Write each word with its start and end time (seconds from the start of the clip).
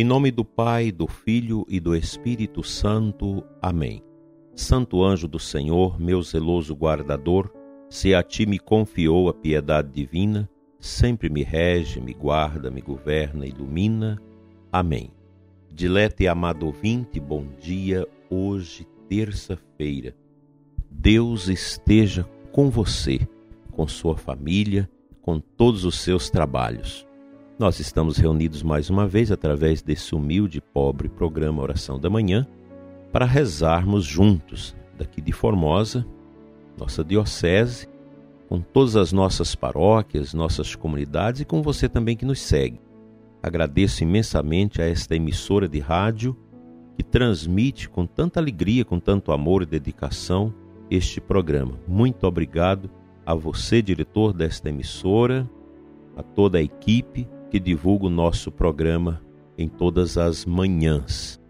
Em 0.00 0.04
nome 0.04 0.30
do 0.30 0.46
Pai, 0.46 0.90
do 0.90 1.06
Filho 1.06 1.66
e 1.68 1.78
do 1.78 1.94
Espírito 1.94 2.62
Santo. 2.62 3.44
Amém. 3.60 4.02
Santo 4.56 5.04
anjo 5.04 5.28
do 5.28 5.38
Senhor, 5.38 6.00
meu 6.00 6.22
zeloso 6.22 6.74
guardador, 6.74 7.52
se 7.90 8.14
a 8.14 8.22
ti 8.22 8.46
me 8.46 8.58
confiou 8.58 9.28
a 9.28 9.34
piedade 9.34 9.90
divina, 9.92 10.48
sempre 10.78 11.28
me 11.28 11.42
rege, 11.42 12.00
me 12.00 12.14
guarda, 12.14 12.70
me 12.70 12.80
governa, 12.80 13.44
ilumina. 13.46 14.18
Amém. 14.72 15.10
Dilete 15.70 16.22
e 16.22 16.28
amado 16.28 16.64
ouvinte, 16.64 17.20
bom 17.20 17.44
dia, 17.60 18.08
hoje, 18.30 18.88
terça-feira. 19.06 20.16
Deus 20.90 21.46
esteja 21.46 22.26
com 22.52 22.70
você, 22.70 23.28
com 23.70 23.86
sua 23.86 24.16
família, 24.16 24.88
com 25.20 25.38
todos 25.38 25.84
os 25.84 26.00
seus 26.00 26.30
trabalhos. 26.30 27.06
Nós 27.60 27.78
estamos 27.78 28.16
reunidos 28.16 28.62
mais 28.62 28.88
uma 28.88 29.06
vez 29.06 29.30
através 29.30 29.82
desse 29.82 30.14
humilde 30.14 30.62
pobre 30.62 31.10
programa 31.10 31.60
Oração 31.60 32.00
da 32.00 32.08
Manhã 32.08 32.46
para 33.12 33.26
rezarmos 33.26 34.06
juntos, 34.06 34.74
daqui 34.96 35.20
de 35.20 35.30
Formosa, 35.30 36.06
nossa 36.78 37.04
diocese, 37.04 37.86
com 38.48 38.62
todas 38.62 38.96
as 38.96 39.12
nossas 39.12 39.54
paróquias, 39.54 40.32
nossas 40.32 40.74
comunidades 40.74 41.42
e 41.42 41.44
com 41.44 41.60
você 41.60 41.86
também 41.86 42.16
que 42.16 42.24
nos 42.24 42.40
segue. 42.40 42.80
Agradeço 43.42 44.04
imensamente 44.04 44.80
a 44.80 44.86
esta 44.86 45.14
emissora 45.14 45.68
de 45.68 45.80
rádio 45.80 46.34
que 46.96 47.02
transmite 47.02 47.90
com 47.90 48.06
tanta 48.06 48.40
alegria, 48.40 48.86
com 48.86 48.98
tanto 48.98 49.32
amor 49.32 49.64
e 49.64 49.66
dedicação 49.66 50.54
este 50.90 51.20
programa. 51.20 51.78
Muito 51.86 52.26
obrigado 52.26 52.90
a 53.26 53.34
você, 53.34 53.82
diretor 53.82 54.32
desta 54.32 54.70
emissora, 54.70 55.46
a 56.16 56.22
toda 56.22 56.56
a 56.56 56.62
equipe 56.62 57.28
que 57.50 57.58
divulga 57.58 58.06
o 58.06 58.10
nosso 58.10 58.52
programa 58.52 59.20
em 59.58 59.68
todas 59.68 60.16
as 60.16 60.46
manhãs. 60.46 61.40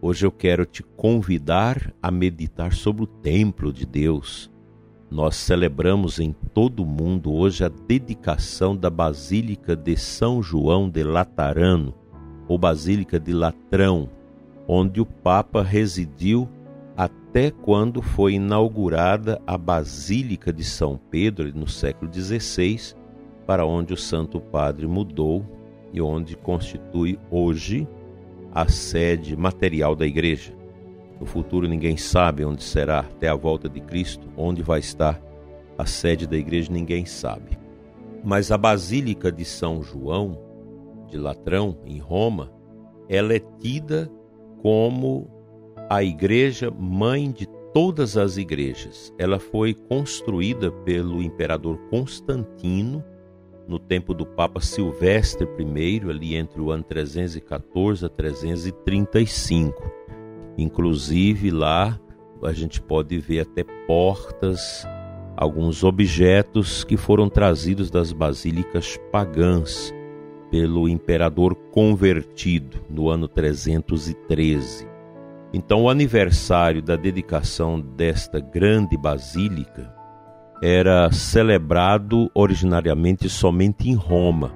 Hoje 0.00 0.24
eu 0.24 0.32
quero 0.32 0.64
te 0.64 0.82
convidar 0.82 1.92
a 2.02 2.10
meditar 2.10 2.72
sobre 2.72 3.04
o 3.04 3.06
templo 3.06 3.70
de 3.72 3.84
Deus. 3.84 4.50
Nós 5.10 5.36
celebramos 5.36 6.18
em 6.18 6.32
todo 6.54 6.82
o 6.82 6.86
mundo 6.86 7.32
hoje 7.32 7.62
a 7.64 7.68
dedicação 7.68 8.74
da 8.74 8.88
Basílica 8.88 9.76
de 9.76 9.94
São 9.94 10.42
João 10.42 10.88
de 10.88 11.02
Latarano, 11.02 11.94
ou 12.48 12.56
Basílica 12.56 13.20
de 13.20 13.32
Latrão, 13.32 14.08
onde 14.66 15.00
o 15.02 15.06
Papa 15.06 15.62
residiu 15.62 16.48
até 16.96 17.50
quando 17.50 18.00
foi 18.00 18.34
inaugurada 18.34 19.40
a 19.46 19.58
Basílica 19.58 20.50
de 20.50 20.64
São 20.64 20.98
Pedro 21.10 21.54
no 21.54 21.68
século 21.68 22.10
XVI 22.12 23.01
para 23.46 23.66
onde 23.66 23.92
o 23.92 23.96
Santo 23.96 24.40
Padre 24.40 24.86
mudou 24.86 25.44
e 25.92 26.00
onde 26.00 26.36
constitui 26.36 27.18
hoje 27.30 27.86
a 28.52 28.68
sede 28.68 29.36
material 29.36 29.94
da 29.94 30.06
igreja. 30.06 30.54
No 31.20 31.26
futuro 31.26 31.68
ninguém 31.68 31.96
sabe 31.96 32.44
onde 32.44 32.62
será 32.62 33.00
até 33.00 33.28
a 33.28 33.34
volta 33.34 33.68
de 33.68 33.80
Cristo, 33.80 34.28
onde 34.36 34.62
vai 34.62 34.80
estar 34.80 35.20
a 35.78 35.86
sede 35.86 36.26
da 36.26 36.36
igreja, 36.36 36.72
ninguém 36.72 37.04
sabe. 37.04 37.58
Mas 38.24 38.50
a 38.52 38.58
Basílica 38.58 39.32
de 39.32 39.44
São 39.44 39.82
João 39.82 40.38
de 41.08 41.18
Latrão, 41.18 41.76
em 41.84 41.98
Roma, 41.98 42.50
ela 43.08 43.34
é 43.34 43.38
tida 43.38 44.10
como 44.62 45.28
a 45.90 46.02
igreja 46.02 46.70
mãe 46.70 47.30
de 47.30 47.46
todas 47.74 48.16
as 48.16 48.36
igrejas. 48.36 49.12
Ela 49.18 49.38
foi 49.38 49.74
construída 49.74 50.70
pelo 50.70 51.22
imperador 51.22 51.78
Constantino 51.90 53.04
no 53.66 53.78
tempo 53.78 54.12
do 54.12 54.26
Papa 54.26 54.60
Silvestre 54.60 55.48
I, 55.58 56.00
ali 56.08 56.36
entre 56.36 56.60
o 56.60 56.70
ano 56.70 56.82
314 56.84 58.06
a 58.06 58.08
335. 58.08 59.90
Inclusive 60.58 61.50
lá 61.50 61.98
a 62.42 62.52
gente 62.52 62.80
pode 62.80 63.18
ver 63.18 63.40
até 63.40 63.64
portas, 63.86 64.86
alguns 65.36 65.84
objetos 65.84 66.82
que 66.84 66.96
foram 66.96 67.28
trazidos 67.28 67.90
das 67.90 68.12
basílicas 68.12 68.98
pagãs 69.10 69.94
pelo 70.50 70.88
imperador 70.88 71.54
convertido 71.54 72.84
no 72.90 73.08
ano 73.08 73.28
313. 73.28 74.86
Então, 75.54 75.82
o 75.82 75.90
aniversário 75.90 76.82
da 76.82 76.96
dedicação 76.96 77.80
desta 77.80 78.40
grande 78.40 78.96
basílica 78.96 79.94
era 80.62 81.10
celebrado 81.10 82.30
originariamente 82.32 83.28
somente 83.28 83.90
em 83.90 83.94
Roma, 83.94 84.52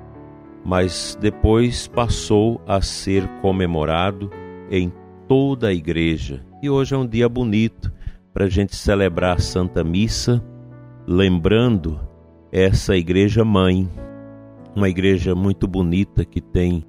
mas 0.64 1.18
depois 1.20 1.88
passou 1.88 2.62
a 2.64 2.80
ser 2.80 3.26
comemorado 3.40 4.30
em 4.70 4.92
toda 5.26 5.66
a 5.66 5.74
igreja. 5.74 6.46
E 6.62 6.70
hoje 6.70 6.94
é 6.94 6.98
um 6.98 7.06
dia 7.06 7.28
bonito 7.28 7.92
para 8.32 8.44
a 8.44 8.48
gente 8.48 8.76
celebrar 8.76 9.36
a 9.36 9.40
Santa 9.40 9.82
Missa, 9.82 10.40
lembrando 11.08 11.98
essa 12.52 12.96
igreja 12.96 13.44
mãe, 13.44 13.90
uma 14.76 14.88
igreja 14.88 15.34
muito 15.34 15.66
bonita 15.66 16.24
que 16.24 16.40
tem 16.40 16.84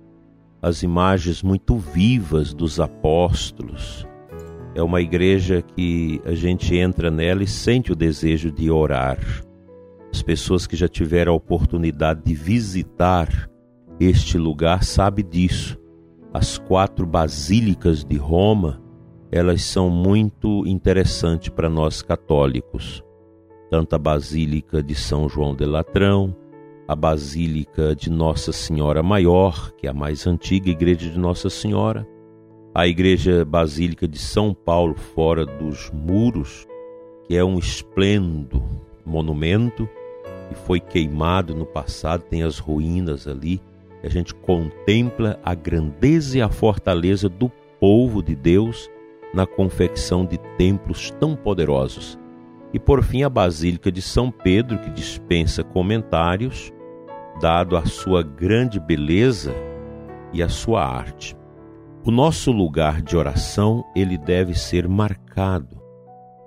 as 0.61 0.83
imagens 0.83 1.41
muito 1.41 1.75
vivas 1.75 2.53
dos 2.53 2.79
apóstolos, 2.79 4.07
é 4.77 4.83
uma 4.83 5.01
igreja 5.01 5.63
que 5.63 6.21
a 6.23 6.35
gente 6.35 6.75
entra 6.75 7.09
nela 7.09 7.41
e 7.41 7.47
sente 7.47 7.91
o 7.91 7.95
desejo 7.95 8.51
de 8.51 8.69
orar. 8.69 9.17
As 10.13 10.21
pessoas 10.21 10.67
que 10.67 10.75
já 10.75 10.87
tiveram 10.87 11.33
a 11.33 11.35
oportunidade 11.35 12.21
de 12.23 12.35
visitar 12.35 13.49
este 13.99 14.37
lugar 14.37 14.83
sabem 14.83 15.25
disso. 15.27 15.79
As 16.31 16.59
quatro 16.59 17.07
basílicas 17.07 18.05
de 18.05 18.17
Roma, 18.17 18.79
elas 19.31 19.63
são 19.63 19.89
muito 19.89 20.63
interessantes 20.67 21.49
para 21.49 21.67
nós 21.67 22.03
católicos. 22.03 23.03
Tanto 23.71 23.95
a 23.95 23.97
Basílica 23.97 24.83
de 24.83 24.93
São 24.93 25.27
João 25.27 25.55
de 25.55 25.65
Latrão, 25.65 26.35
a 26.87 26.95
Basílica 26.95 27.95
de 27.95 28.11
Nossa 28.11 28.51
Senhora 28.51 29.01
Maior, 29.01 29.71
que 29.71 29.87
é 29.87 29.89
a 29.89 29.93
mais 29.93 30.27
antiga 30.27 30.69
igreja 30.69 31.09
de 31.09 31.17
Nossa 31.17 31.49
Senhora, 31.49 32.07
a 32.77 32.85
Igreja 32.85 33.43
Basílica 33.43 34.07
de 34.07 34.19
São 34.19 34.53
Paulo, 34.53 34.93
fora 34.93 35.47
dos 35.47 35.89
muros, 35.91 36.67
que 37.23 37.35
é 37.35 37.43
um 37.43 37.57
esplêndido 37.57 38.63
monumento 39.03 39.89
que 40.47 40.53
foi 40.53 40.79
queimado 40.79 41.55
no 41.55 41.65
passado, 41.65 42.21
tem 42.29 42.43
as 42.43 42.59
ruínas 42.59 43.27
ali. 43.27 43.59
A 44.03 44.09
gente 44.09 44.31
contempla 44.31 45.39
a 45.43 45.55
grandeza 45.55 46.37
e 46.37 46.41
a 46.41 46.49
fortaleza 46.49 47.27
do 47.27 47.51
povo 47.79 48.21
de 48.21 48.35
Deus 48.35 48.87
na 49.33 49.47
confecção 49.47 50.23
de 50.23 50.37
templos 50.55 51.09
tão 51.19 51.35
poderosos. 51.35 52.15
E 52.71 52.77
por 52.79 53.03
fim, 53.03 53.23
a 53.23 53.29
Basílica 53.29 53.91
de 53.91 54.03
São 54.03 54.29
Pedro, 54.29 54.77
que 54.77 54.91
dispensa 54.91 55.63
comentários, 55.63 56.71
dado 57.41 57.75
a 57.75 57.87
sua 57.87 58.21
grande 58.21 58.79
beleza 58.79 59.51
e 60.31 60.43
a 60.43 60.47
sua 60.47 60.85
arte. 60.85 61.36
O 62.07 62.11
nosso 62.11 62.53
lugar 62.53 63.01
de 63.01 63.17
oração, 63.17 63.83
ele 63.93 64.17
deve 64.17 64.55
ser 64.55 64.87
marcado 64.87 65.75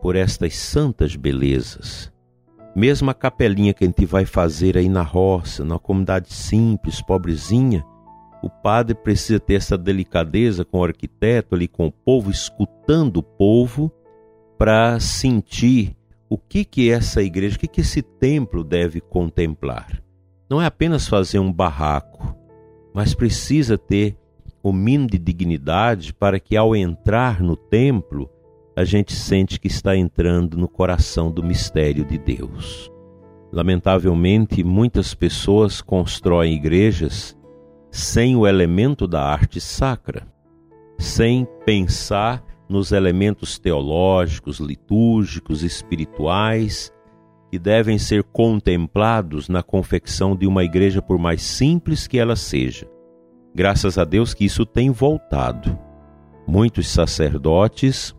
por 0.00 0.16
estas 0.16 0.56
santas 0.56 1.14
belezas. 1.16 2.10
Mesmo 2.74 3.10
a 3.10 3.14
capelinha 3.14 3.74
que 3.74 3.84
a 3.84 3.86
gente 3.86 4.06
vai 4.06 4.24
fazer 4.24 4.78
aí 4.78 4.88
na 4.88 5.02
roça, 5.02 5.62
na 5.62 5.78
comunidade 5.78 6.32
simples, 6.32 7.02
pobrezinha, 7.02 7.84
o 8.42 8.48
padre 8.48 8.94
precisa 8.94 9.38
ter 9.38 9.56
essa 9.56 9.76
delicadeza 9.76 10.64
com 10.64 10.78
o 10.78 10.84
arquiteto 10.84 11.54
ali, 11.54 11.68
com 11.68 11.88
o 11.88 11.92
povo, 11.92 12.30
escutando 12.30 13.18
o 13.18 13.22
povo, 13.22 13.92
para 14.56 14.98
sentir 14.98 15.94
o 16.30 16.38
que 16.38 16.64
que 16.64 16.90
essa 16.90 17.22
igreja, 17.22 17.56
o 17.56 17.58
que 17.58 17.68
que 17.68 17.82
esse 17.82 18.00
templo 18.00 18.64
deve 18.64 18.98
contemplar. 18.98 20.02
Não 20.48 20.58
é 20.58 20.64
apenas 20.64 21.06
fazer 21.06 21.38
um 21.38 21.52
barraco, 21.52 22.34
mas 22.94 23.12
precisa 23.12 23.76
ter 23.76 24.16
o 24.62 24.72
mínimo 24.72 25.08
de 25.08 25.18
dignidade 25.18 26.12
para 26.12 26.38
que 26.38 26.56
ao 26.56 26.76
entrar 26.76 27.40
no 27.40 27.56
templo 27.56 28.28
a 28.76 28.84
gente 28.84 29.12
sente 29.12 29.58
que 29.58 29.66
está 29.66 29.96
entrando 29.96 30.56
no 30.56 30.68
coração 30.68 31.30
do 31.30 31.42
mistério 31.42 32.04
de 32.04 32.18
Deus. 32.18 32.90
Lamentavelmente, 33.52 34.62
muitas 34.62 35.12
pessoas 35.14 35.80
constroem 35.80 36.54
igrejas 36.54 37.36
sem 37.90 38.36
o 38.36 38.46
elemento 38.46 39.08
da 39.08 39.22
arte 39.22 39.60
sacra, 39.60 40.26
sem 40.98 41.46
pensar 41.66 42.44
nos 42.68 42.92
elementos 42.92 43.58
teológicos, 43.58 44.60
litúrgicos, 44.60 45.64
espirituais 45.64 46.92
que 47.50 47.58
devem 47.58 47.98
ser 47.98 48.22
contemplados 48.22 49.48
na 49.48 49.60
confecção 49.60 50.36
de 50.36 50.46
uma 50.46 50.62
igreja, 50.62 51.02
por 51.02 51.18
mais 51.18 51.42
simples 51.42 52.06
que 52.06 52.16
ela 52.16 52.36
seja 52.36 52.88
Graças 53.54 53.98
a 53.98 54.04
Deus 54.04 54.32
que 54.32 54.44
isso 54.44 54.64
tem 54.64 54.90
voltado. 54.90 55.76
Muitos 56.46 56.88
sacerdotes 56.88 58.14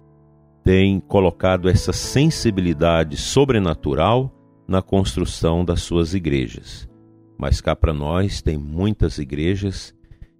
têm 0.64 1.00
colocado 1.00 1.70
essa 1.70 1.94
sensibilidade 1.94 3.18
sobrenatural 3.18 4.32
na 4.68 4.82
construção 4.82 5.66
das 5.66 5.82
suas 5.82 6.14
igrejas. 6.14 6.88
Mas 7.38 7.60
cá 7.60 7.76
para 7.76 7.94
nós 7.94 8.42
tem 8.42 8.58
muitas 8.58 9.18
igrejas 9.18 9.94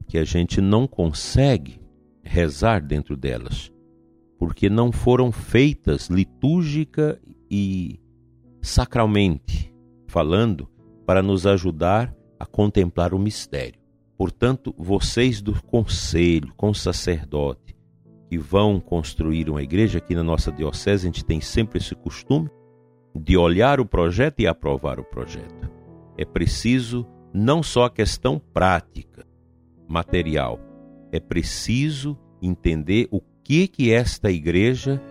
que 0.08 0.18
a 0.18 0.24
gente 0.24 0.62
não 0.62 0.86
consegue 0.86 1.82
rezar 2.24 2.82
dentro 2.82 3.18
delas, 3.18 3.72
porque 4.38 4.70
não 4.70 4.92
foram 4.92 5.32
feitas 5.32 6.08
litúrgica 6.10 7.20
e 7.50 8.00
sacralmente 8.62 9.74
falando 10.08 10.70
para 11.06 11.24
nos 11.24 11.48
ajudar 11.48 12.14
a 12.40 12.46
contemplar 12.46 13.14
o 13.14 13.20
mistério. 13.20 13.81
Portanto, 14.22 14.72
vocês 14.78 15.42
do 15.42 15.60
conselho, 15.64 16.54
com 16.56 16.76
sacerdote, 16.76 17.76
que 18.30 18.38
vão 18.38 18.80
construir 18.80 19.50
uma 19.50 19.64
igreja 19.64 19.98
aqui 19.98 20.14
na 20.14 20.22
nossa 20.22 20.52
diocese, 20.52 21.08
a 21.08 21.12
gente 21.12 21.26
tem 21.26 21.42
sempre 21.42 21.80
esse 21.80 21.96
costume 21.96 22.48
de 23.16 23.36
olhar 23.36 23.80
o 23.80 23.86
projeto 23.86 24.40
e 24.40 24.46
aprovar 24.46 25.00
o 25.00 25.04
projeto. 25.04 25.68
É 26.16 26.24
preciso 26.24 27.04
não 27.34 27.64
só 27.64 27.86
a 27.86 27.90
questão 27.90 28.38
prática, 28.38 29.26
material, 29.88 30.60
é 31.12 31.20
preciso 31.20 32.16
entender 32.40 33.08
o 33.10 33.22
que 33.44 33.68
que 33.68 33.92
esta 33.92 34.30
igreja 34.30 35.02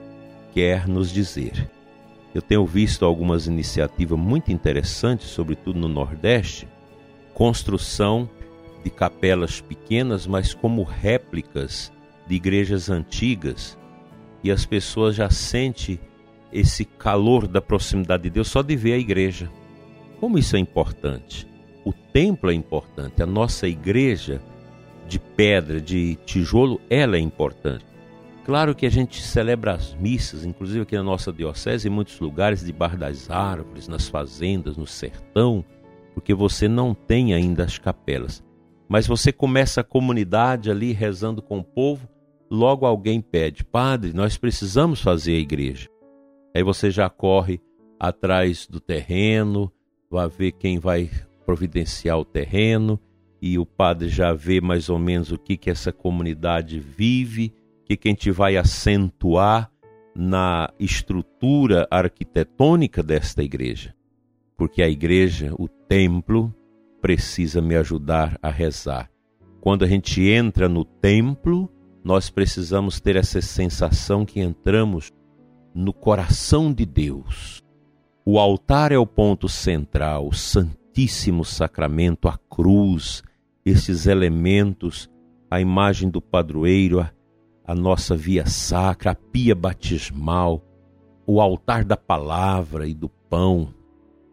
quer 0.54 0.86
nos 0.86 1.10
dizer. 1.10 1.68
Eu 2.32 2.40
tenho 2.40 2.64
visto 2.64 3.04
algumas 3.04 3.48
iniciativas 3.48 4.16
muito 4.16 4.52
interessantes, 4.52 5.30
sobretudo 5.30 5.80
no 5.80 5.88
Nordeste, 5.88 6.68
construção 7.34 8.30
de 8.82 8.90
capelas 8.90 9.60
pequenas, 9.60 10.26
mas 10.26 10.54
como 10.54 10.82
réplicas 10.82 11.92
de 12.26 12.34
igrejas 12.34 12.88
antigas, 12.88 13.78
e 14.42 14.50
as 14.50 14.64
pessoas 14.64 15.16
já 15.16 15.28
sentem 15.28 16.00
esse 16.52 16.84
calor 16.84 17.46
da 17.46 17.60
proximidade 17.60 18.24
de 18.24 18.30
Deus 18.30 18.48
só 18.48 18.62
de 18.62 18.74
ver 18.74 18.94
a 18.94 18.98
igreja. 18.98 19.50
Como 20.18 20.38
isso 20.38 20.56
é 20.56 20.58
importante? 20.58 21.46
O 21.84 21.92
templo 21.92 22.50
é 22.50 22.54
importante, 22.54 23.22
a 23.22 23.26
nossa 23.26 23.68
igreja 23.68 24.40
de 25.08 25.18
pedra, 25.18 25.80
de 25.80 26.16
tijolo, 26.24 26.80
ela 26.88 27.16
é 27.16 27.20
importante. 27.20 27.84
Claro 28.44 28.74
que 28.74 28.86
a 28.86 28.90
gente 28.90 29.20
celebra 29.20 29.74
as 29.74 29.94
missas, 29.94 30.44
inclusive 30.44 30.82
aqui 30.82 30.96
na 30.96 31.02
nossa 31.02 31.32
diocese, 31.32 31.88
em 31.88 31.90
muitos 31.90 32.18
lugares, 32.20 32.64
debaixo 32.64 32.96
das 32.96 33.30
árvores, 33.30 33.86
nas 33.86 34.08
fazendas, 34.08 34.76
no 34.76 34.86
sertão, 34.86 35.64
porque 36.14 36.34
você 36.34 36.66
não 36.66 36.94
tem 36.94 37.34
ainda 37.34 37.64
as 37.64 37.78
capelas. 37.78 38.42
Mas 38.90 39.06
você 39.06 39.32
começa 39.32 39.82
a 39.82 39.84
comunidade 39.84 40.68
ali 40.68 40.90
rezando 40.90 41.40
com 41.40 41.60
o 41.60 41.64
povo, 41.64 42.08
logo 42.50 42.84
alguém 42.84 43.20
pede: 43.20 43.64
Padre, 43.64 44.12
nós 44.12 44.36
precisamos 44.36 45.00
fazer 45.00 45.36
a 45.36 45.38
igreja. 45.38 45.88
Aí 46.52 46.64
você 46.64 46.90
já 46.90 47.08
corre 47.08 47.60
atrás 48.00 48.66
do 48.66 48.80
terreno, 48.80 49.70
vai 50.10 50.28
ver 50.28 50.50
quem 50.50 50.80
vai 50.80 51.08
providenciar 51.46 52.18
o 52.18 52.24
terreno, 52.24 52.98
e 53.40 53.60
o 53.60 53.64
padre 53.64 54.08
já 54.08 54.32
vê 54.32 54.60
mais 54.60 54.88
ou 54.88 54.98
menos 54.98 55.30
o 55.30 55.38
que, 55.38 55.56
que 55.56 55.70
essa 55.70 55.92
comunidade 55.92 56.80
vive, 56.80 57.54
que, 57.84 57.96
que 57.96 58.08
a 58.08 58.10
gente 58.10 58.32
vai 58.32 58.56
acentuar 58.56 59.70
na 60.16 60.68
estrutura 60.80 61.86
arquitetônica 61.88 63.04
desta 63.04 63.40
igreja. 63.40 63.94
Porque 64.56 64.82
a 64.82 64.88
igreja, 64.88 65.54
o 65.56 65.68
templo, 65.68 66.52
precisa 67.00 67.60
me 67.60 67.76
ajudar 67.76 68.38
a 68.42 68.50
rezar. 68.50 69.10
Quando 69.60 69.84
a 69.84 69.88
gente 69.88 70.22
entra 70.22 70.68
no 70.68 70.84
templo, 70.84 71.70
nós 72.02 72.30
precisamos 72.30 73.00
ter 73.00 73.16
essa 73.16 73.40
sensação 73.40 74.24
que 74.24 74.40
entramos 74.40 75.10
no 75.74 75.92
coração 75.92 76.72
de 76.72 76.86
Deus. 76.86 77.62
O 78.24 78.38
altar 78.38 78.92
é 78.92 78.98
o 78.98 79.06
ponto 79.06 79.48
central, 79.48 80.28
o 80.28 80.32
Santíssimo 80.32 81.44
Sacramento, 81.44 82.28
a 82.28 82.38
cruz, 82.48 83.22
esses 83.64 84.06
elementos, 84.06 85.10
a 85.50 85.60
imagem 85.60 86.08
do 86.08 86.20
padroeiro, 86.20 87.00
a, 87.00 87.12
a 87.64 87.74
nossa 87.74 88.16
via 88.16 88.46
sacra, 88.46 89.12
a 89.12 89.14
pia 89.14 89.54
batismal, 89.54 90.62
o 91.26 91.40
altar 91.40 91.84
da 91.84 91.96
palavra 91.96 92.86
e 92.86 92.94
do 92.94 93.08
pão, 93.08 93.74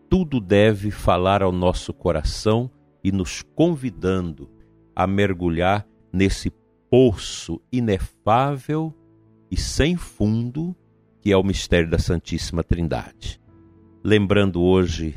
tudo 0.10 0.40
deve 0.40 0.92
falar 0.92 1.42
ao 1.42 1.52
nosso 1.52 1.94
coração 1.94 2.70
e 3.04 3.12
nos 3.12 3.42
convidando 3.42 4.50
a 4.96 5.06
mergulhar 5.06 5.88
nesse 6.12 6.52
poço 6.90 7.62
inefável 7.72 8.94
e 9.52 9.58
sem 9.58 9.96
fundo 9.96 10.76
que 11.22 11.32
é 11.32 11.38
o 11.38 11.44
mistério 11.44 11.90
da 11.90 12.00
Santíssima 12.00 12.64
Trindade. 12.64 13.42
Lembrando 14.04 14.62
hoje 14.62 15.14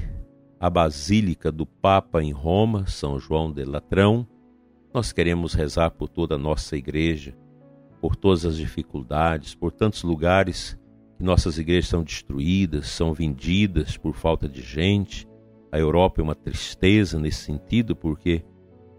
a 0.59 0.69
Basílica 0.69 1.53
do 1.53 1.65
Papa 1.65 2.23
em 2.23 2.33
Roma, 2.33 2.87
São 2.87 3.19
João 3.19 3.53
de 3.53 3.65
Latrão, 3.65 4.27
nós 4.93 5.13
queremos 5.13 5.55
rezar 5.55 5.91
por 5.93 6.09
toda 6.09 6.35
a 6.35 6.39
nossa 6.39 6.77
igreja, 6.77 7.37
por 8.01 8.17
todas 8.17 8.45
as 8.45 8.57
dificuldades, 8.57 9.55
por 9.55 9.71
tantos 9.71 10.03
lugares 10.03 10.77
nossas 11.21 11.59
igrejas 11.59 11.89
são 11.89 12.03
destruídas, 12.03 12.89
são 12.89 13.13
vendidas 13.13 13.97
por 13.97 14.15
falta 14.15 14.49
de 14.49 14.63
gente. 14.63 15.29
A 15.71 15.79
Europa 15.79 16.21
é 16.21 16.25
uma 16.25 16.35
tristeza 16.35 17.19
nesse 17.19 17.45
sentido, 17.45 17.95
porque 17.95 18.43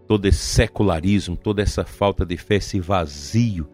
todo 0.07 0.25
esse 0.25 0.37
secularismo, 0.37 1.35
toda 1.35 1.61
essa 1.61 1.83
falta 1.83 2.25
de 2.25 2.37
fé, 2.37 2.55
esse 2.55 2.79
vazio 2.79 3.67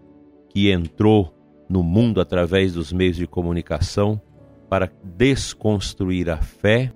que 0.49 0.71
entrou 0.71 1.33
no 1.69 1.83
mundo 1.83 2.21
através 2.21 2.73
dos 2.73 2.93
meios 2.93 3.17
de 3.17 3.27
comunicação 3.27 4.21
para 4.69 4.91
desconstruir 5.03 6.29
a 6.29 6.37
fé 6.37 6.93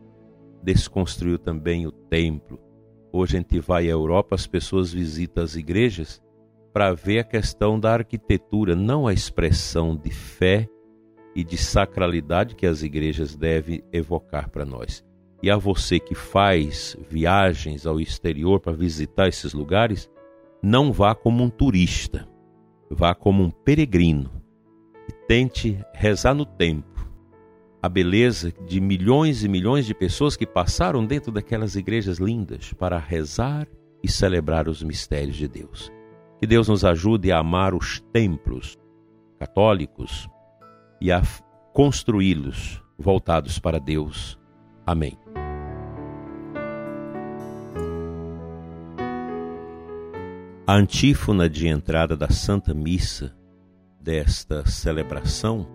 desconstruiu 0.64 1.38
também 1.38 1.88
o 1.88 1.92
templo. 1.92 2.60
Hoje 3.12 3.36
a 3.36 3.40
gente 3.40 3.60
vai 3.60 3.88
à 3.88 3.92
Europa, 3.92 4.36
as 4.36 4.48
pessoas 4.48 4.94
visitam 4.94 5.44
as 5.44 5.56
igrejas 5.56 6.22
para 6.72 6.94
ver 6.94 7.20
a 7.20 7.24
questão 7.24 7.80
da 7.80 7.94
arquitetura, 7.94 8.76
não 8.76 9.08
a 9.08 9.14
expressão 9.14 9.96
de 9.96 10.10
fé 10.10 10.70
e 11.36 11.44
de 11.44 11.58
sacralidade 11.58 12.56
que 12.56 12.66
as 12.66 12.84
igrejas 12.84 13.36
devem 13.36 13.84
evocar 13.92 14.50
para 14.50 14.66
nós. 14.66 15.04
E 15.42 15.50
a 15.50 15.58
você 15.58 16.00
que 16.00 16.14
faz 16.14 16.96
viagens 17.10 17.86
ao 17.86 18.00
exterior 18.00 18.60
para 18.60 18.74
visitar 18.74 19.28
esses 19.28 19.54
lugares, 19.54 20.10
não 20.62 20.92
vá 20.92 21.16
como 21.16 21.44
um 21.44 21.50
turista, 21.50 22.28
vá 22.90 23.16
como 23.16 23.44
um 23.44 23.50
peregrino 23.50 24.30
e 25.10 25.12
tente 25.28 25.80
rezar 25.94 26.34
no 26.34 26.46
templo 26.46 26.92
a 27.82 27.90
beleza 27.90 28.54
de 28.68 28.80
milhões 28.80 29.44
e 29.44 29.50
milhões 29.50 29.88
de 29.88 29.96
pessoas 29.96 30.38
que 30.38 30.46
passaram 30.46 31.04
dentro 31.04 31.32
daquelas 31.32 31.76
igrejas 31.76 32.20
lindas 32.20 32.72
para 32.74 33.00
rezar 33.00 33.68
e 34.04 34.08
celebrar 34.08 34.68
os 34.68 34.84
mistérios 34.84 35.36
de 35.36 35.48
Deus. 35.48 35.92
Que 36.40 36.46
Deus 36.46 36.68
nos 36.68 36.86
ajude 36.86 37.32
a 37.32 37.40
amar 37.40 37.74
os 37.74 38.00
templos 38.14 38.78
católicos 39.40 40.30
e 41.02 41.12
a 41.12 41.24
construí-los 41.74 42.82
voltados 42.98 43.58
para 43.58 43.80
Deus. 43.80 44.40
Amém. 44.86 45.18
A 50.68 50.76
antífona 50.76 51.50
de 51.50 51.68
entrada 51.68 52.16
da 52.16 52.30
Santa 52.30 52.74
Missa 52.74 53.36
desta 54.00 54.66
celebração 54.66 55.68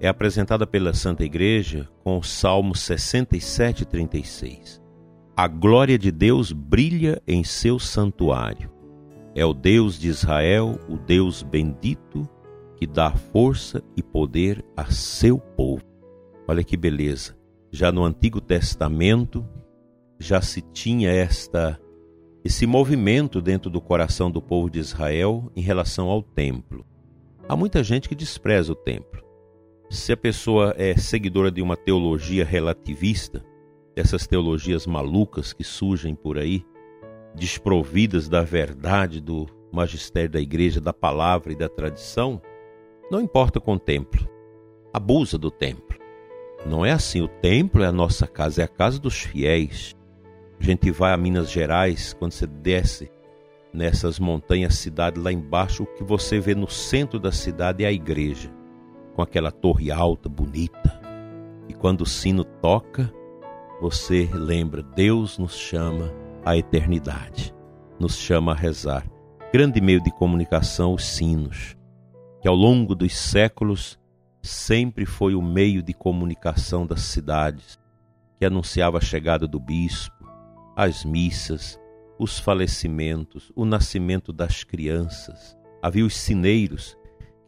é 0.00 0.08
apresentada 0.08 0.66
pela 0.66 0.92
Santa 0.92 1.24
Igreja 1.24 1.88
com 2.02 2.18
o 2.18 2.22
Salmo 2.22 2.74
67, 2.74 3.84
36. 3.84 4.82
A 5.36 5.46
glória 5.46 5.98
de 5.98 6.10
Deus 6.10 6.52
brilha 6.52 7.22
em 7.26 7.44
seu 7.44 7.78
santuário. 7.78 8.70
É 9.34 9.44
o 9.44 9.52
Deus 9.52 9.98
de 9.98 10.08
Israel, 10.08 10.78
o 10.88 10.96
Deus 10.96 11.42
bendito, 11.42 12.28
que 12.76 12.86
dá 12.86 13.10
força 13.12 13.82
e 13.96 14.02
poder 14.02 14.64
a 14.76 14.86
seu 14.86 15.38
povo. 15.38 15.82
Olha 16.46 16.64
que 16.64 16.76
beleza. 16.76 17.36
Já 17.70 17.90
no 17.90 18.04
Antigo 18.04 18.40
Testamento 18.40 19.46
já 20.18 20.40
se 20.40 20.60
tinha 20.60 21.10
esta 21.10 21.80
esse 22.44 22.66
movimento 22.66 23.40
dentro 23.40 23.70
do 23.70 23.80
coração 23.80 24.30
do 24.30 24.42
povo 24.42 24.68
de 24.68 24.78
Israel 24.78 25.50
em 25.56 25.62
relação 25.62 26.10
ao 26.10 26.22
templo. 26.22 26.84
Há 27.48 27.56
muita 27.56 27.82
gente 27.82 28.06
que 28.06 28.14
despreza 28.14 28.70
o 28.70 28.74
templo 28.74 29.24
se 29.94 30.12
a 30.12 30.16
pessoa 30.16 30.74
é 30.76 30.96
seguidora 30.96 31.50
de 31.50 31.62
uma 31.62 31.76
teologia 31.76 32.44
relativista, 32.44 33.44
essas 33.94 34.26
teologias 34.26 34.86
malucas 34.86 35.52
que 35.52 35.62
surgem 35.62 36.14
por 36.14 36.36
aí, 36.36 36.64
desprovidas 37.34 38.28
da 38.28 38.42
verdade 38.42 39.20
do 39.20 39.46
magistério 39.72 40.30
da 40.30 40.40
igreja, 40.40 40.80
da 40.80 40.92
palavra 40.92 41.52
e 41.52 41.56
da 41.56 41.68
tradição, 41.68 42.40
não 43.10 43.20
importa 43.20 43.60
com 43.60 43.74
o 43.74 43.78
templo, 43.78 44.28
abusa 44.92 45.36
do 45.36 45.50
templo. 45.50 45.98
Não 46.66 46.84
é 46.84 46.92
assim, 46.92 47.20
o 47.20 47.28
templo 47.28 47.82
é 47.82 47.86
a 47.86 47.92
nossa 47.92 48.26
casa, 48.26 48.62
é 48.62 48.64
a 48.64 48.68
casa 48.68 48.98
dos 48.98 49.20
fiéis. 49.20 49.94
A 50.58 50.64
gente 50.64 50.90
vai 50.90 51.12
a 51.12 51.16
Minas 51.16 51.50
Gerais, 51.50 52.14
quando 52.14 52.32
você 52.32 52.46
desce 52.46 53.10
nessas 53.72 54.18
montanhas, 54.18 54.74
cidade 54.74 55.20
lá 55.20 55.30
embaixo, 55.30 55.82
o 55.82 55.86
que 55.86 56.02
você 56.02 56.40
vê 56.40 56.54
no 56.54 56.68
centro 56.68 57.18
da 57.18 57.32
cidade 57.32 57.84
é 57.84 57.88
a 57.88 57.92
igreja 57.92 58.50
com 59.14 59.22
aquela 59.22 59.50
torre 59.50 59.90
alta, 59.90 60.28
bonita. 60.28 61.00
E 61.68 61.74
quando 61.74 62.02
o 62.02 62.06
sino 62.06 62.44
toca, 62.44 63.12
você 63.80 64.28
lembra, 64.32 64.82
Deus 64.82 65.38
nos 65.38 65.56
chama 65.56 66.12
à 66.44 66.56
eternidade, 66.56 67.54
nos 67.98 68.16
chama 68.16 68.52
a 68.52 68.56
rezar. 68.56 69.06
grande 69.52 69.80
meio 69.80 70.02
de 70.02 70.10
comunicação, 70.10 70.94
os 70.94 71.04
sinos, 71.04 71.76
que 72.44 72.48
ao 72.48 72.54
longo 72.54 72.94
dos 72.94 73.16
séculos 73.16 73.98
sempre 74.42 75.06
foi 75.06 75.34
o 75.34 75.40
meio 75.40 75.82
de 75.82 75.94
comunicação 75.94 76.86
das 76.86 77.00
cidades, 77.00 77.78
que 78.38 78.44
anunciava 78.44 78.98
a 78.98 79.00
chegada 79.00 79.48
do 79.48 79.58
bispo, 79.58 80.28
as 80.76 81.06
missas, 81.06 81.80
os 82.18 82.38
falecimentos, 82.38 83.50
o 83.56 83.64
nascimento 83.64 84.30
das 84.30 84.62
crianças. 84.62 85.56
Havia 85.80 86.04
os 86.04 86.14
sineiros 86.14 86.98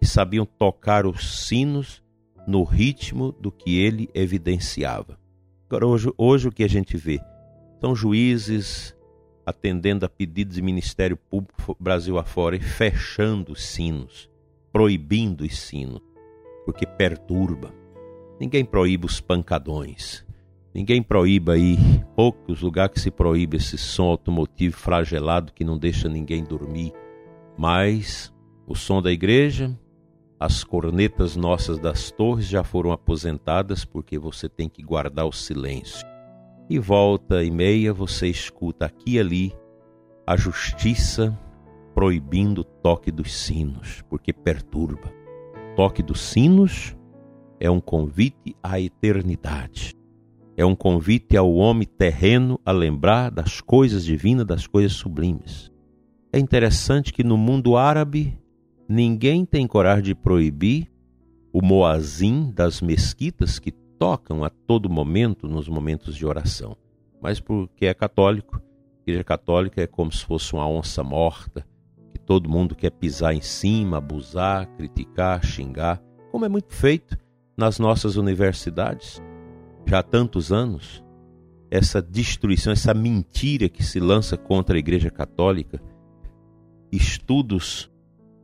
que 0.00 0.06
sabiam 0.06 0.46
tocar 0.46 1.04
os 1.04 1.46
sinos 1.46 2.02
no 2.48 2.64
ritmo 2.64 3.32
do 3.32 3.52
que 3.52 3.76
ele 3.78 4.08
evidenciava. 4.14 5.20
Agora, 5.68 5.86
hoje, 5.86 6.10
hoje 6.16 6.48
o 6.48 6.52
que 6.52 6.64
a 6.64 6.68
gente 6.68 6.96
vê 6.96 7.20
são 7.82 7.94
juízes 7.94 8.96
atendendo 9.44 10.06
a 10.06 10.08
pedidos 10.08 10.54
de 10.54 10.62
Ministério 10.62 11.18
Público 11.18 11.76
Brasil 11.78 12.16
afora 12.16 12.56
e 12.56 12.60
fechando 12.60 13.52
os 13.52 13.62
sinos, 13.62 14.34
proibindo 14.76 15.40
os 15.42 15.58
sinos, 15.58 16.02
porque 16.66 16.84
perturba. 16.84 17.72
Ninguém 18.38 18.62
proíbe 18.62 19.06
os 19.06 19.22
pancadões. 19.22 20.22
Ninguém 20.74 21.02
proíbe 21.02 21.50
aí, 21.50 21.78
poucos 22.14 22.60
lugares 22.60 22.92
que 22.92 23.00
se 23.00 23.10
proíbe 23.10 23.56
esse 23.56 23.78
som 23.78 24.10
automotivo 24.10 24.76
fragelado 24.76 25.50
que 25.54 25.64
não 25.64 25.78
deixa 25.78 26.10
ninguém 26.10 26.44
dormir. 26.44 26.92
Mas 27.56 28.30
o 28.66 28.74
som 28.74 29.00
da 29.00 29.10
igreja, 29.10 29.74
as 30.38 30.62
cornetas 30.62 31.36
nossas 31.36 31.78
das 31.78 32.10
torres 32.10 32.44
já 32.44 32.62
foram 32.62 32.92
aposentadas 32.92 33.82
porque 33.82 34.18
você 34.18 34.46
tem 34.46 34.68
que 34.68 34.82
guardar 34.82 35.24
o 35.24 35.32
silêncio 35.32 36.06
e 36.68 36.78
volta 36.78 37.42
e 37.42 37.50
meia 37.50 37.94
você 37.94 38.26
escuta 38.26 38.84
aqui 38.84 39.14
e 39.14 39.18
ali 39.18 39.56
a 40.26 40.36
justiça 40.36 41.34
proibindo 41.96 42.58
o 42.58 42.64
toque 42.64 43.10
dos 43.10 43.32
sinos, 43.32 44.04
porque 44.10 44.30
perturba. 44.30 45.10
O 45.72 45.76
toque 45.76 46.02
dos 46.02 46.20
sinos 46.20 46.94
é 47.58 47.70
um 47.70 47.80
convite 47.80 48.54
à 48.62 48.78
eternidade. 48.78 49.94
É 50.58 50.66
um 50.66 50.74
convite 50.74 51.38
ao 51.38 51.54
homem 51.54 51.88
terreno 51.88 52.60
a 52.66 52.70
lembrar 52.70 53.30
das 53.30 53.62
coisas 53.62 54.04
divinas, 54.04 54.44
das 54.44 54.66
coisas 54.66 54.92
sublimes. 54.92 55.72
É 56.30 56.38
interessante 56.38 57.14
que 57.14 57.24
no 57.24 57.38
mundo 57.38 57.78
árabe 57.78 58.38
ninguém 58.86 59.46
tem 59.46 59.66
coragem 59.66 60.04
de 60.04 60.14
proibir 60.14 60.92
o 61.50 61.64
moazim 61.64 62.52
das 62.54 62.82
mesquitas 62.82 63.58
que 63.58 63.72
tocam 63.72 64.44
a 64.44 64.50
todo 64.50 64.90
momento 64.90 65.48
nos 65.48 65.66
momentos 65.66 66.14
de 66.14 66.26
oração. 66.26 66.76
Mas 67.22 67.40
porque 67.40 67.86
é 67.86 67.94
católico, 67.94 68.56
a 68.58 69.00
igreja 69.00 69.24
católica 69.24 69.80
é 69.80 69.86
como 69.86 70.12
se 70.12 70.26
fosse 70.26 70.52
uma 70.52 70.68
onça 70.68 71.02
morta, 71.02 71.66
todo 72.26 72.50
mundo 72.50 72.74
quer 72.74 72.90
pisar 72.90 73.32
em 73.32 73.40
cima, 73.40 73.98
abusar, 73.98 74.66
criticar, 74.76 75.44
xingar, 75.44 76.02
como 76.32 76.44
é 76.44 76.48
muito 76.48 76.74
feito 76.74 77.16
nas 77.56 77.78
nossas 77.78 78.16
universidades 78.16 79.22
já 79.86 80.00
há 80.00 80.02
tantos 80.02 80.52
anos. 80.52 81.02
Essa 81.70 82.02
destruição, 82.02 82.72
essa 82.72 82.92
mentira 82.92 83.68
que 83.68 83.82
se 83.82 84.00
lança 84.00 84.36
contra 84.36 84.76
a 84.76 84.78
Igreja 84.78 85.10
Católica, 85.10 85.80
estudos 86.90 87.90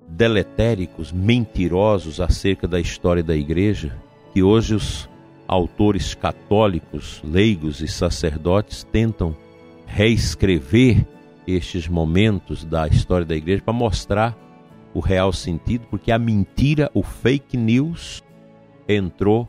deletéricos, 0.08 1.12
mentirosos 1.12 2.20
acerca 2.20 2.68
da 2.68 2.78
história 2.78 3.22
da 3.22 3.34
Igreja, 3.34 3.96
que 4.32 4.42
hoje 4.42 4.74
os 4.74 5.08
autores 5.46 6.14
católicos, 6.14 7.20
leigos 7.24 7.80
e 7.80 7.88
sacerdotes 7.88 8.84
tentam 8.84 9.36
reescrever 9.86 11.06
estes 11.46 11.88
momentos 11.88 12.64
da 12.64 12.86
história 12.86 13.26
da 13.26 13.34
igreja 13.34 13.62
para 13.62 13.72
mostrar 13.72 14.36
o 14.94 15.00
real 15.00 15.32
sentido, 15.32 15.86
porque 15.90 16.12
a 16.12 16.18
mentira, 16.18 16.90
o 16.94 17.02
fake 17.02 17.56
news, 17.56 18.22
entrou 18.88 19.48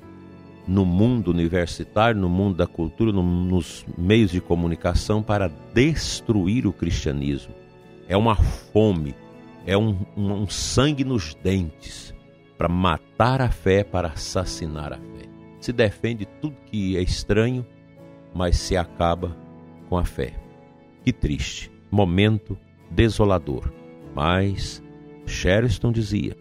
no 0.66 0.86
mundo 0.86 1.32
universitário, 1.32 2.20
no 2.20 2.30
mundo 2.30 2.56
da 2.56 2.68
cultura, 2.68 3.12
no, 3.12 3.22
nos 3.22 3.86
meios 3.98 4.32
de 4.32 4.40
comunicação 4.40 5.22
para 5.22 5.52
destruir 5.74 6.66
o 6.66 6.72
cristianismo. 6.72 7.54
É 8.08 8.16
uma 8.16 8.36
fome, 8.36 9.14
é 9.66 9.78
um, 9.78 9.98
um, 10.16 10.32
um 10.34 10.48
sangue 10.48 11.04
nos 11.04 11.36
dentes 11.36 12.14
para 12.58 12.70
matar 12.70 13.42
a 13.42 13.50
fé, 13.50 13.84
para 13.84 14.10
assassinar 14.10 14.94
a 14.94 14.98
fé 14.98 15.34
se 15.64 15.72
defende 15.72 16.26
tudo 16.42 16.58
que 16.66 16.98
é 16.98 17.02
estranho, 17.02 17.66
mas 18.34 18.58
se 18.58 18.76
acaba 18.76 19.36
com 19.88 19.98
a 19.98 20.04
fé. 20.04 20.34
Que 21.04 21.14
triste, 21.14 21.72
momento 21.94 22.58
desolador. 22.90 23.72
Mas 24.16 24.84
Sherston 25.26 25.92
dizia: 25.92 26.36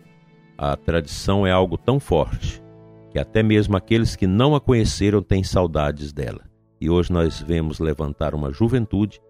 a 0.56 0.74
tradição 0.76 1.46
é 1.46 1.50
algo 1.50 1.76
tão 1.76 2.00
forte 2.00 2.62
que 3.10 3.18
até 3.18 3.42
mesmo 3.42 3.76
aqueles 3.76 4.16
que 4.16 4.26
não 4.26 4.54
a 4.54 4.60
conheceram 4.60 5.22
têm 5.22 5.44
saudades 5.44 6.12
dela. 6.12 6.40
E 6.80 6.88
hoje 6.88 7.12
nós 7.12 7.42
vemos 7.42 7.78
levantar 7.78 8.34
uma 8.34 8.50
juventude 8.50 9.20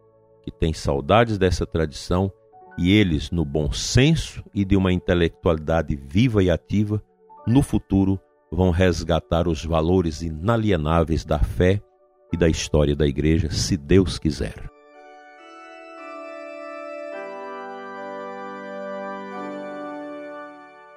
que 0.45 0.53
tem 0.53 0.73
saudades 0.73 1.37
dessa 1.37 1.67
tradição 1.67 2.33
e 2.79 2.93
eles, 2.93 3.31
no 3.31 3.45
bom 3.45 3.71
senso 3.73 4.43
e 4.55 4.65
de 4.65 4.77
uma 4.77 4.93
intelectualidade 4.93 5.97
viva 5.97 6.43
e 6.43 6.51
ativa, 6.51 7.03
no 7.47 7.61
futuro 7.61 8.19
vão 8.51 8.71
resgatar 8.71 9.49
os 9.49 9.65
valores 9.65 10.23
inalienáveis 10.23 11.25
da 11.25 11.41
fé 11.41 11.83
e 12.33 12.37
da 12.37 12.49
história 12.49 12.95
da 12.95 13.07
igreja, 13.07 13.51
se 13.51 13.77
Deus 13.77 14.19
quiser. 14.19 14.72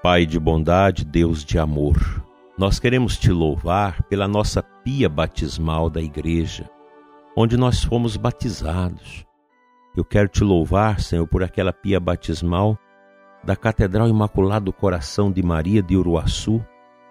Pai 0.06 0.24
de 0.24 0.40
bondade, 0.40 1.04
Deus 1.04 1.44
de 1.44 1.58
amor, 1.58 1.98
nós 2.56 2.78
queremos 2.78 3.18
te 3.18 3.32
louvar 3.32 4.04
pela 4.04 4.28
nossa 4.28 4.62
pia 4.62 5.10
batismal 5.10 5.90
da 5.90 6.00
igreja, 6.00 6.70
onde 7.36 7.58
nós 7.58 7.84
fomos 7.84 8.16
batizados. 8.16 9.26
Eu 9.98 10.06
quero 10.06 10.30
te 10.30 10.44
louvar, 10.44 11.00
Senhor, 11.00 11.26
por 11.26 11.42
aquela 11.42 11.74
pia 11.74 12.00
batismal 12.00 12.78
da 13.44 13.56
Catedral 13.56 14.08
Imaculado 14.08 14.66
do 14.66 14.74
Coração 14.74 15.32
de 15.32 15.42
Maria 15.42 15.82
de 15.82 15.98
Uruaçu, 15.98 16.64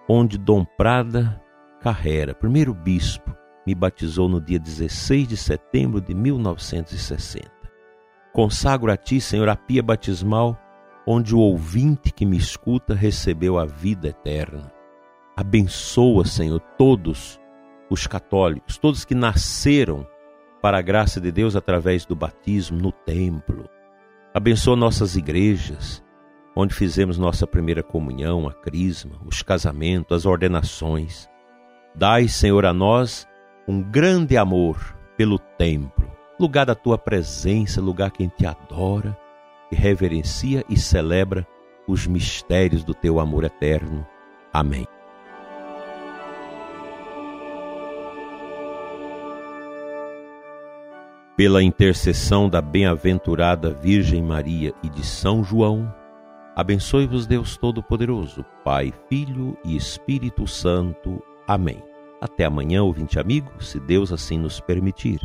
onde 0.08 0.38
Dom 0.38 0.64
Prada 0.64 1.42
Carrera, 1.80 2.32
primeiro 2.32 2.72
bispo, 2.72 3.34
me 3.66 3.74
batizou 3.74 4.28
no 4.28 4.40
dia 4.40 4.60
16 4.60 5.26
de 5.26 5.36
setembro 5.36 6.00
de 6.00 6.14
1960. 6.14 7.50
Consagro 8.32 8.92
a 8.92 8.96
ti, 8.96 9.20
Senhor, 9.20 9.48
a 9.48 9.56
pia 9.56 9.82
batismal, 9.82 10.56
onde 11.06 11.34
o 11.34 11.38
ouvinte 11.38 12.12
que 12.12 12.24
me 12.24 12.36
escuta 12.36 12.94
recebeu 12.94 13.58
a 13.58 13.64
vida 13.64 14.08
eterna. 14.08 14.72
Abençoa, 15.36 16.24
Senhor, 16.24 16.60
todos 16.78 17.40
os 17.90 18.06
católicos, 18.06 18.78
todos 18.78 19.04
que 19.04 19.14
nasceram 19.14 20.06
para 20.62 20.78
a 20.78 20.82
graça 20.82 21.20
de 21.20 21.30
Deus 21.30 21.54
através 21.56 22.06
do 22.06 22.16
batismo 22.16 22.78
no 22.78 22.90
templo. 22.90 23.68
Abençoa 24.32 24.76
nossas 24.76 25.16
igrejas, 25.16 26.02
onde 26.56 26.74
fizemos 26.74 27.18
nossa 27.18 27.46
primeira 27.46 27.82
comunhão, 27.82 28.48
a 28.48 28.52
crisma, 28.52 29.20
os 29.26 29.42
casamentos, 29.42 30.16
as 30.16 30.26
ordenações. 30.26 31.28
Dai, 31.94 32.28
Senhor, 32.28 32.64
a 32.64 32.72
nós 32.72 33.28
um 33.66 33.82
grande 33.82 34.36
amor 34.36 34.96
pelo 35.16 35.38
templo, 35.38 36.10
lugar 36.38 36.66
da 36.66 36.74
tua 36.74 36.98
presença, 36.98 37.80
lugar 37.80 38.10
que 38.10 38.28
te 38.28 38.46
adora, 38.46 39.16
reverencia 39.74 40.64
e 40.68 40.76
celebra 40.76 41.46
os 41.86 42.06
mistérios 42.06 42.82
do 42.82 42.94
teu 42.94 43.20
amor 43.20 43.44
eterno. 43.44 44.06
Amém. 44.52 44.86
Pela 51.36 51.62
intercessão 51.62 52.48
da 52.48 52.62
bem-aventurada 52.62 53.70
Virgem 53.70 54.22
Maria 54.22 54.72
e 54.82 54.88
de 54.88 55.04
São 55.04 55.42
João, 55.42 55.92
Abençoe-vos 56.56 57.26
Deus 57.26 57.56
Todo-Poderoso, 57.56 58.44
Pai, 58.62 58.94
Filho 59.08 59.58
e 59.64 59.74
Espírito 59.74 60.46
Santo. 60.46 61.20
Amém. 61.48 61.82
Até 62.20 62.44
amanhã, 62.44 62.84
ouvinte 62.84 63.18
amigo, 63.18 63.50
se 63.60 63.80
Deus 63.80 64.12
assim 64.12 64.38
nos 64.38 64.60
permitir. 64.60 65.18